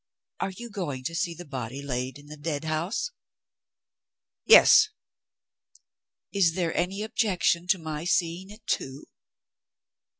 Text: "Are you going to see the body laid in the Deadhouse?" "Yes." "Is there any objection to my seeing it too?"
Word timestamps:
"Are 0.39 0.49
you 0.49 0.71
going 0.71 1.03
to 1.03 1.13
see 1.15 1.35
the 1.35 1.45
body 1.45 1.83
laid 1.83 2.17
in 2.17 2.25
the 2.25 2.35
Deadhouse?" 2.35 3.11
"Yes." 4.45 4.89
"Is 6.31 6.55
there 6.55 6.75
any 6.75 7.03
objection 7.03 7.67
to 7.67 7.77
my 7.77 8.05
seeing 8.05 8.49
it 8.49 8.65
too?" 8.65 9.05